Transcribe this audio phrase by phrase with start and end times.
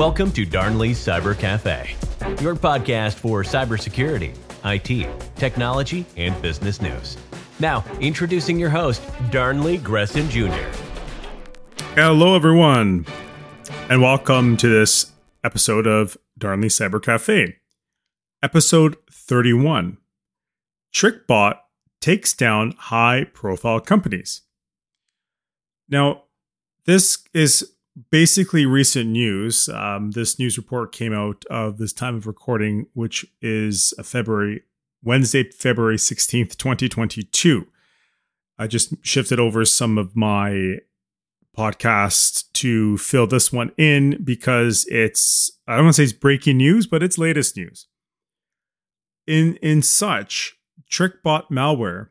[0.00, 1.94] Welcome to Darnley Cyber Cafe,
[2.42, 4.34] your podcast for cybersecurity,
[4.64, 7.18] IT, technology, and business news.
[7.58, 10.66] Now, introducing your host, Darnley Gresson Jr.
[11.96, 13.04] Hello, everyone,
[13.90, 15.12] and welcome to this
[15.44, 17.56] episode of Darnley Cyber Cafe,
[18.42, 19.98] episode 31.
[20.94, 21.58] TrickBot
[22.00, 24.40] takes down high profile companies.
[25.90, 26.22] Now,
[26.86, 27.74] this is
[28.10, 29.68] basically recent news.
[29.68, 34.62] Um, this news report came out of this time of recording, which is February,
[35.02, 37.66] Wednesday, February 16th, 2022.
[38.58, 40.76] I just shifted over some of my
[41.56, 46.58] podcast to fill this one in because it's, I don't want to say it's breaking
[46.58, 47.86] news, but it's latest news.
[49.26, 50.58] In, in such,
[50.90, 52.08] TrickBot malware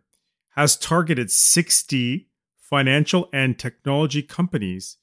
[0.56, 4.98] has targeted 60 financial and technology companies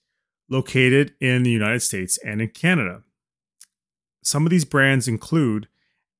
[0.48, 3.02] located in the United States and in Canada.
[4.22, 5.68] Some of these brands include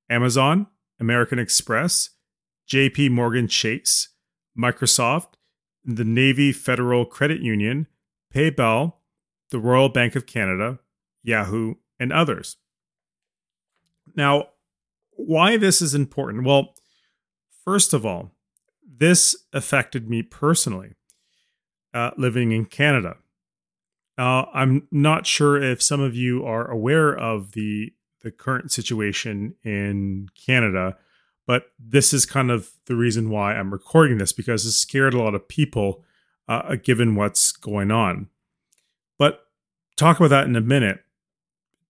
[0.09, 0.67] Amazon,
[1.01, 2.11] American Express,
[2.69, 4.09] JP Morgan Chase,
[4.59, 5.35] Microsoft,
[5.85, 7.87] the Navy Federal Credit Union,
[8.35, 8.95] PayPal,
[9.51, 10.81] the Royal Bank of Canada,
[11.23, 12.57] Yahoo, and others.
[14.15, 14.49] Now,
[15.13, 16.45] why this is important?
[16.45, 16.75] Well,
[17.65, 18.33] first of all,
[18.87, 20.95] this affected me personally
[21.93, 23.17] uh, living in Canada.
[24.19, 29.55] Uh, I'm not sure if some of you are aware of the the current situation
[29.63, 30.97] in Canada,
[31.47, 35.23] but this is kind of the reason why I'm recording this because it scared a
[35.23, 36.03] lot of people,
[36.49, 38.29] uh, given what's going on.
[39.19, 39.47] But
[39.97, 41.05] talk about that in a minute.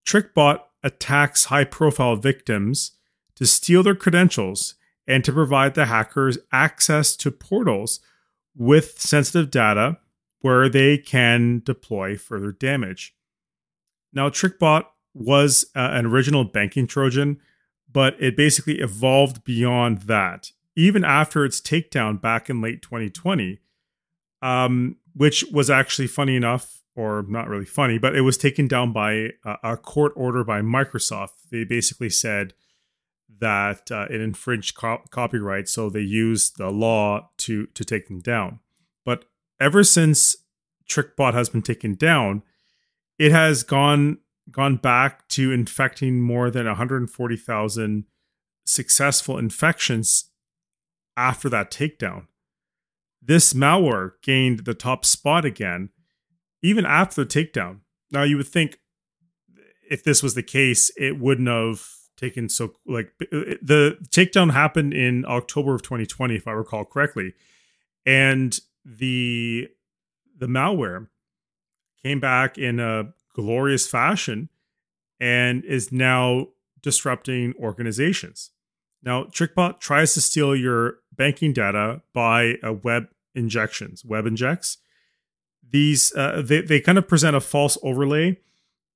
[0.05, 2.91] TrickBot attacks high profile victims
[3.35, 4.75] to steal their credentials
[5.07, 7.99] and to provide the hackers access to portals
[8.55, 9.97] with sensitive data
[10.41, 13.15] where they can deploy further damage.
[14.13, 17.39] Now, TrickBot was uh, an original banking Trojan,
[17.91, 20.51] but it basically evolved beyond that.
[20.75, 23.59] Even after its takedown back in late 2020,
[24.41, 28.91] um, which was actually funny enough, or not really funny, but it was taken down
[28.91, 31.49] by a, a court order by Microsoft.
[31.51, 32.53] They basically said
[33.39, 38.19] that uh, it infringed co- copyright, so they used the law to to take them
[38.19, 38.59] down.
[39.59, 40.35] Ever since
[40.89, 42.43] TrickBot has been taken down,
[43.17, 44.19] it has gone
[44.49, 48.05] gone back to infecting more than 140,000
[48.65, 50.31] successful infections
[51.17, 52.27] after that takedown.
[53.21, 55.89] This malware gained the top spot again,
[56.61, 57.79] even after the takedown.
[58.09, 58.79] Now, you would think
[59.89, 61.85] if this was the case, it wouldn't have
[62.15, 67.33] taken so like uh, the takedown happened in October of 2020, if I recall correctly,
[68.05, 69.67] and the
[70.37, 71.07] the malware
[72.01, 74.49] came back in a glorious fashion
[75.19, 76.47] and is now
[76.81, 78.51] disrupting organizations.
[79.03, 84.77] Now, TrickBot tries to steal your banking data by uh, web injections, web injects.
[85.69, 88.37] These uh, they they kind of present a false overlay,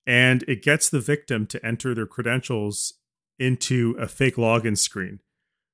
[0.08, 2.94] and it gets the victim to enter their credentials
[3.38, 5.20] into a fake login screen.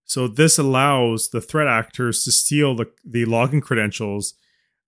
[0.07, 4.35] So this allows the threat actors to steal the, the login credentials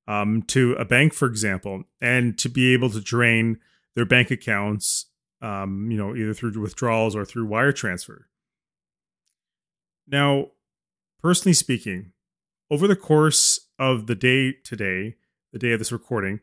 [0.08, 3.60] um, to a bank, for example, and to be able to drain
[3.96, 5.08] their bank accounts,
[5.42, 8.30] um, you know, either through withdrawals or through wire transfer.
[10.08, 10.48] Now,
[11.22, 12.14] personally speaking,
[12.72, 15.16] over the course of the day today,
[15.52, 16.40] the day of this recording,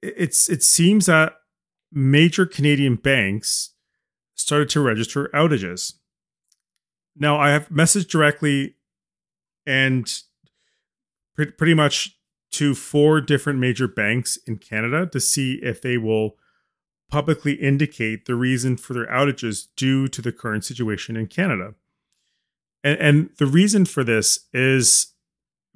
[0.00, 1.34] it's it seems that
[1.92, 3.74] major Canadian banks
[4.34, 5.94] started to register outages.
[7.16, 8.76] Now, I have messaged directly
[9.66, 10.10] and
[11.34, 12.18] pretty much
[12.52, 16.36] to four different major banks in Canada to see if they will
[17.10, 21.74] publicly indicate the reason for their outages due to the current situation in Canada.
[22.84, 25.12] And, and the reason for this is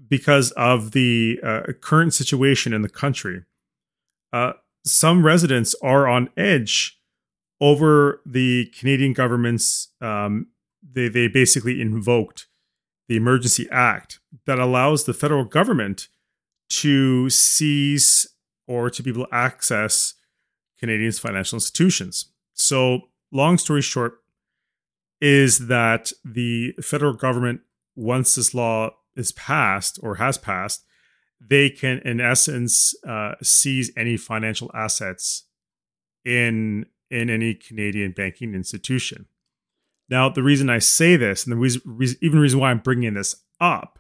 [0.09, 3.45] because of the uh, current situation in the country.
[4.33, 4.53] Uh,
[4.85, 7.01] some residents are on edge
[7.61, 9.89] over the Canadian government's.
[10.01, 10.49] Um,
[10.97, 12.49] they they basically invoked
[13.09, 16.09] the Emergency Act that allows the federal government
[16.69, 18.27] to seize
[18.67, 20.15] or to be able to access
[20.81, 22.33] Canadians' financial institutions.
[22.55, 24.15] So, long story short,
[25.21, 27.61] is that the federal government,
[27.95, 30.85] once this law is passed or has passed,
[31.41, 35.45] they can, in essence, uh, seize any financial assets
[36.25, 39.27] in in any Canadian banking institution.
[40.09, 43.37] Now, the reason I say this, and the reason, even reason why I'm bringing this
[43.61, 43.99] up,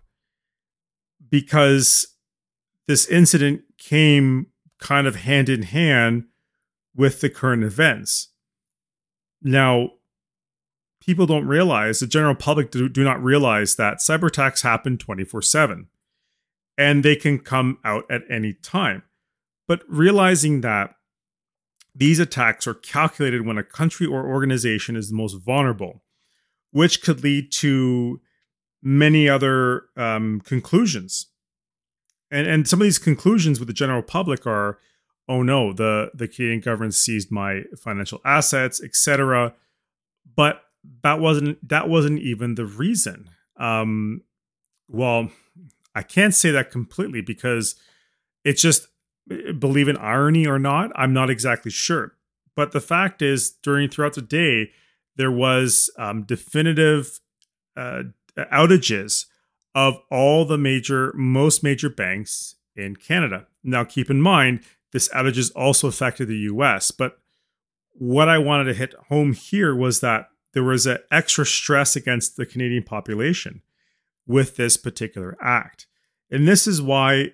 [1.29, 2.06] because
[2.87, 4.47] this incident came
[4.79, 6.25] kind of hand in hand
[6.94, 8.29] with the current events.
[9.43, 9.91] Now,
[11.00, 15.43] people don't realize, the general public do, do not realize that cyber attacks happen 24
[15.43, 15.88] 7
[16.79, 19.03] and they can come out at any time.
[19.67, 20.95] But realizing that
[21.96, 26.02] these attacks are calculated when a country or organization is the most vulnerable,
[26.70, 28.20] which could lead to
[28.82, 31.28] many other um, conclusions.
[32.31, 34.78] And, and some of these conclusions with the general public are
[35.28, 39.54] oh no, the, the Canadian government seized my financial assets, etc.
[40.37, 40.62] But
[41.02, 43.31] that wasn't that wasn't even the reason.
[43.56, 44.22] Um,
[44.88, 45.31] well,
[45.94, 47.75] I can't say that completely because
[48.44, 48.87] it's just
[49.28, 50.90] believe in irony or not.
[50.94, 52.12] I'm not exactly sure.
[52.55, 54.70] But the fact is, during throughout the day,
[55.17, 57.20] there was um, definitive
[57.76, 58.05] uh,
[58.38, 59.26] outages
[59.75, 63.46] of all the major, most major banks in Canada.
[63.62, 64.61] Now, keep in mind,
[64.93, 66.90] this outages also affected the US.
[66.90, 67.19] But
[67.93, 72.37] what I wanted to hit home here was that there was an extra stress against
[72.37, 73.62] the Canadian population
[74.26, 75.87] with this particular act.
[76.31, 77.32] And this is why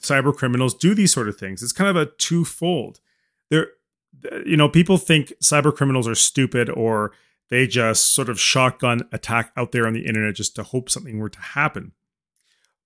[0.00, 1.62] cyber criminals do these sort of things.
[1.62, 3.00] It's kind of a twofold.
[3.50, 3.68] There
[4.44, 7.12] you know, people think cyber criminals are stupid or
[7.50, 11.18] they just sort of shotgun attack out there on the internet just to hope something
[11.18, 11.92] were to happen.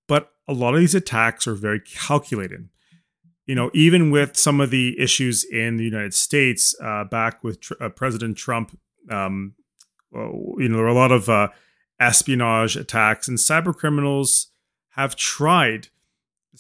[0.07, 2.69] But a lot of these attacks are very calculated
[3.47, 7.61] you know, even with some of the issues in the United States uh, back with
[7.61, 8.79] tr- uh, President Trump,
[9.11, 9.55] um,
[10.11, 11.49] well, you know, there were a lot of uh,
[11.99, 14.49] espionage attacks, and cyber criminals
[14.91, 15.89] have tried,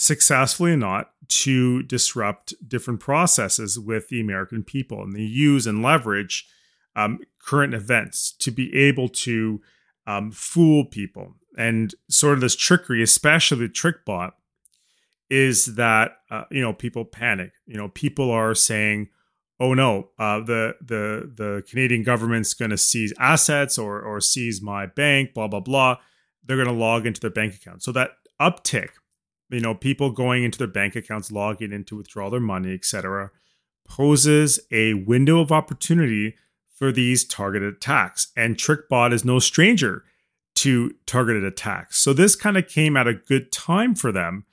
[0.02, 5.82] successfully or not, to disrupt different processes with the American people, and they use and
[5.82, 6.46] leverage
[6.94, 9.60] um, current events to be able to
[10.06, 14.34] um, fool people and sort of this trickery, especially the trick bot
[15.30, 17.52] is that uh, you know people panic.
[17.66, 19.08] You know, people are saying,
[19.58, 24.60] "Oh no, uh, the the the Canadian government's going to seize assets or or seize
[24.62, 25.96] my bank." Blah blah blah.
[26.44, 27.82] They're going to log into their bank account.
[27.82, 28.10] So that
[28.40, 28.90] uptick,
[29.52, 33.30] you know, people going into their bank accounts, logging in to withdraw their money, etc.,
[33.84, 36.34] poses a window of opportunity
[36.74, 38.28] for these targeted attacks.
[38.36, 40.04] And TrickBot is no stranger
[40.56, 41.98] to targeted attacks.
[41.98, 44.44] So this kind of came at a good time for them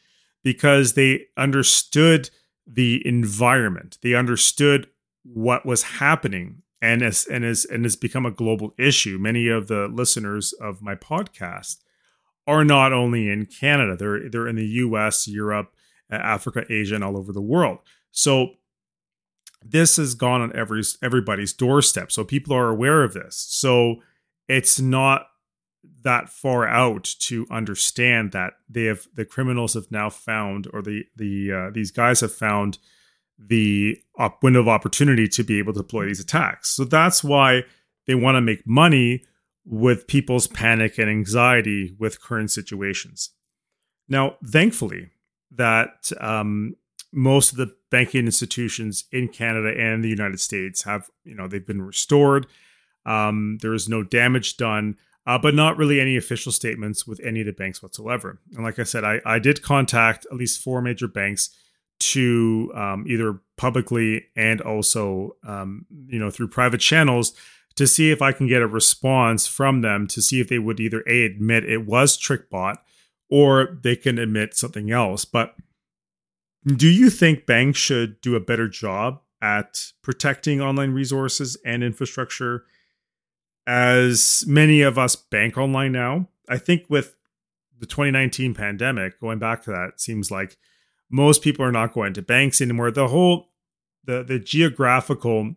[0.43, 2.29] because they understood
[2.65, 3.97] the environment.
[4.01, 4.87] They understood
[5.23, 9.17] what was happening and as and as and has become a global issue.
[9.17, 11.77] Many of the listeners of my podcast
[12.49, 15.75] are not only in Canada, they're they're in the US, Europe,
[16.09, 17.77] Africa, Asia, and all over the world.
[18.11, 18.55] So
[19.63, 22.11] this has gone on every everybody's doorstep.
[22.11, 23.45] So people are aware of this.
[23.49, 23.97] So
[24.47, 25.27] it's not
[26.01, 31.03] that far out to understand that they have the criminals have now found or the
[31.15, 32.79] the uh, these guys have found
[33.37, 36.69] the op- window of opportunity to be able to deploy these attacks.
[36.69, 37.63] So that's why
[38.07, 39.23] they want to make money
[39.69, 43.29] with people's panic and anxiety with current situations.
[44.07, 45.11] Now, thankfully,
[45.51, 46.75] that um,
[47.13, 51.65] most of the banking institutions in Canada and the United States have, you know, they've
[51.65, 52.47] been restored.
[53.05, 54.97] Um, there is no damage done
[55.29, 58.39] uh, but not really any official statements with any of the banks whatsoever.
[58.55, 61.51] And like I said, I, I did contact at least four major banks
[61.99, 67.33] to um, either publicly and also um, you know through private channels
[67.79, 70.79] to see if I can get a response from them to see if they would
[70.79, 72.75] either a admit it was TrickBot
[73.29, 75.25] or they can admit something else.
[75.25, 75.55] But
[76.65, 82.65] do you think banks should do a better job at protecting online resources and infrastructure?
[83.69, 86.27] as many of us bank online now.
[86.49, 87.15] I think with
[87.77, 90.57] the 2019 pandemic, going back to that, seems like
[91.11, 92.89] most people are not going to banks anymore.
[92.89, 93.51] The whole
[94.03, 95.53] the the geographical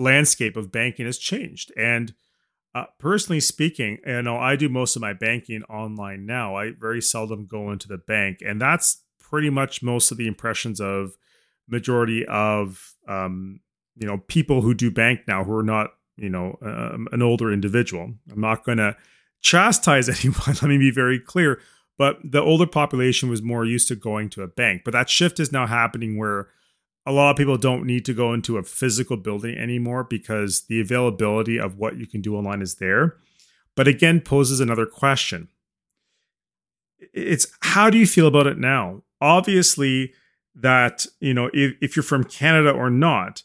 [0.00, 1.72] landscape of banking has changed.
[1.76, 2.14] And
[2.74, 6.56] uh, personally speaking, you know, I do most of my banking online now.
[6.56, 10.80] I very seldom go into the bank, and that's pretty much most of the impressions
[10.80, 11.16] of
[11.68, 13.60] majority of um,
[13.96, 15.90] you know people who do bank now who are not
[16.20, 18.12] you know, um, an older individual.
[18.30, 18.94] I'm not going to
[19.40, 20.46] chastise anyone.
[20.46, 21.60] Let me be very clear.
[21.98, 24.82] But the older population was more used to going to a bank.
[24.84, 26.48] But that shift is now happening where
[27.06, 30.80] a lot of people don't need to go into a physical building anymore because the
[30.80, 33.16] availability of what you can do online is there.
[33.74, 35.48] But again, poses another question.
[37.14, 39.02] It's how do you feel about it now?
[39.20, 40.12] Obviously,
[40.54, 43.42] that, you know, if, if you're from Canada or not,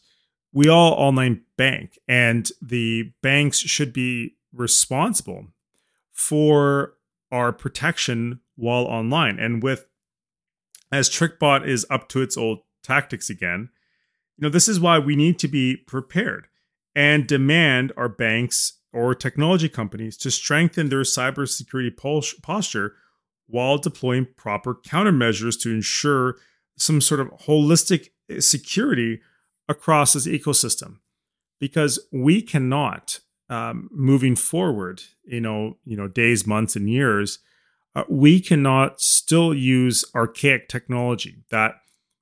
[0.52, 5.46] we all online bank, and the banks should be responsible
[6.12, 6.94] for
[7.30, 9.38] our protection while online.
[9.38, 9.86] And with
[10.90, 13.70] as TrickBot is up to its old tactics again,
[14.36, 16.46] you know, this is why we need to be prepared
[16.94, 21.94] and demand our banks or technology companies to strengthen their cybersecurity
[22.42, 22.94] posture
[23.46, 26.36] while deploying proper countermeasures to ensure
[26.76, 29.20] some sort of holistic security
[29.68, 30.98] across this ecosystem.
[31.58, 37.38] Because we cannot um, moving forward you know you know days months and years
[37.94, 41.76] uh, we cannot still use archaic technology that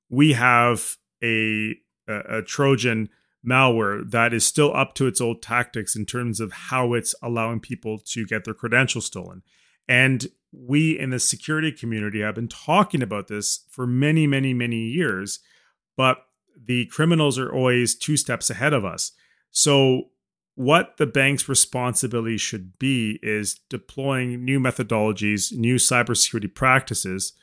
[0.09, 1.75] we have a,
[2.07, 3.09] a, a trojan
[3.45, 7.59] malware that is still up to its old tactics in terms of how it's allowing
[7.59, 9.43] people to get their credentials stolen
[9.87, 14.77] and we in the security community have been talking about this for many many many
[14.77, 15.39] years
[15.95, 16.25] but
[16.63, 19.11] the criminals are always two steps ahead of us.
[19.51, 20.09] So,
[20.55, 27.33] what the bank's responsibility should be is deploying new methodologies, new cybersecurity practices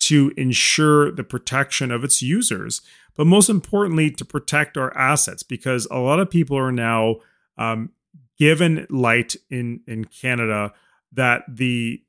[0.00, 2.80] to ensure the protection of its users,
[3.16, 7.16] but most importantly, to protect our assets because a lot of people are now
[7.56, 7.90] um,
[8.38, 10.72] given light in, in Canada
[11.12, 12.02] that the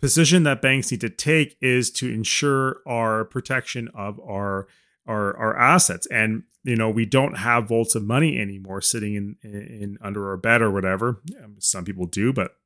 [0.00, 4.66] position that banks need to take is to ensure our protection of our
[5.06, 6.06] our our assets.
[6.06, 10.36] And you know we don't have vaults of money anymore sitting in in, under our
[10.36, 11.20] bed or whatever.
[11.58, 12.56] Some people do but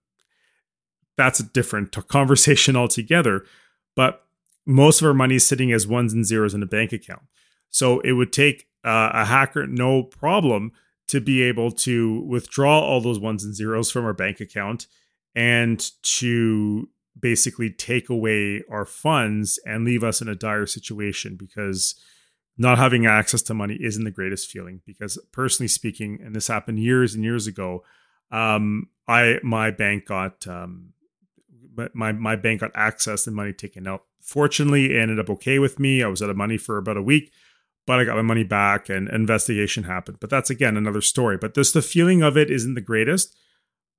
[1.17, 3.45] that's a different conversation altogether
[3.95, 4.25] but
[4.67, 7.23] most of our money is sitting as ones and zeros in a bank account.
[7.71, 10.73] So it would take uh, a hacker no problem
[11.09, 14.87] to be able to withdraw all those ones and zeros from our bank account
[15.35, 21.95] and to basically take away our funds and leave us in a dire situation because
[22.57, 26.79] not having access to money isn't the greatest feeling because personally speaking and this happened
[26.79, 27.83] years and years ago
[28.31, 30.93] um, i my bank got um,
[31.95, 34.05] my my bank got access and money taken out.
[34.21, 36.03] Fortunately it ended up okay with me.
[36.03, 37.33] I was out of money for about a week
[37.87, 40.19] but i got my money back and investigation happened.
[40.21, 41.37] But that's again another story.
[41.37, 43.37] But this the feeling of it isn't the greatest.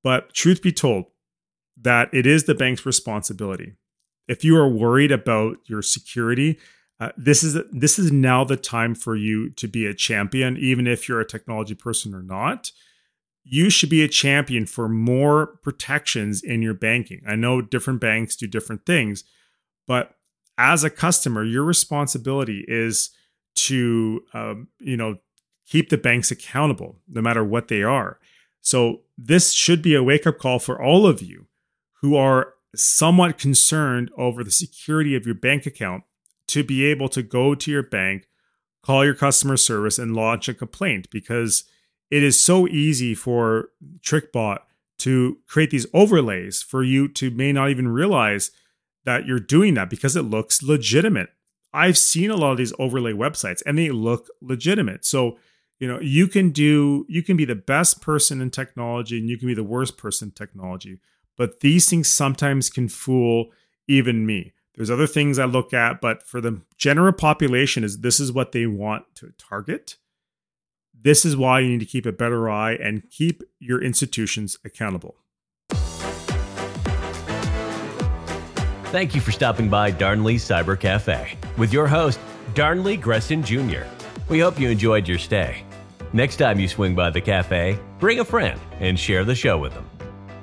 [0.03, 1.05] But truth be told
[1.81, 3.73] that it is the bank's responsibility.
[4.27, 6.59] If you are worried about your security
[6.99, 10.87] uh, this is this is now the time for you to be a champion, even
[10.87, 12.71] if you're a technology person or not.
[13.43, 17.21] You should be a champion for more protections in your banking.
[17.27, 19.23] I know different banks do different things,
[19.85, 20.15] but
[20.57, 23.09] as a customer, your responsibility is
[23.55, 25.17] to um, you know
[25.67, 28.19] keep the banks accountable, no matter what they are.
[28.61, 31.47] So this should be a wake up call for all of you
[32.01, 36.03] who are somewhat concerned over the security of your bank account
[36.47, 38.27] to be able to go to your bank,
[38.83, 41.63] call your customer service, and launch a complaint because
[42.13, 43.69] it is so easy for
[44.01, 44.59] TrickBot
[44.99, 48.51] to create these overlays for you to may not even realize
[49.03, 51.29] that you're doing that because it looks legitimate.
[51.73, 55.05] I've seen a lot of these overlay websites and they look legitimate.
[55.05, 55.39] So,
[55.79, 59.39] you know, you can do you can be the best person in technology and you
[59.39, 60.99] can be the worst person in technology,
[61.35, 63.47] but these things sometimes can fool
[63.87, 64.53] even me.
[64.75, 68.51] There's other things I look at, but for the general population, is this is what
[68.51, 69.97] they want to target.
[71.03, 75.17] This is why you need to keep a better eye and keep your institutions accountable.
[78.85, 82.19] Thank you for stopping by Darnley Cyber Cafe with your host,
[82.53, 83.83] Darnley Gresson Jr.
[84.29, 85.63] We hope you enjoyed your stay.
[86.13, 89.73] Next time you swing by the cafe, bring a friend and share the show with
[89.73, 89.89] them.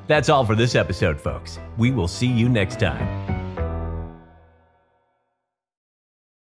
[0.08, 1.58] That's all for this episode, folks.
[1.78, 3.49] We will see you next time.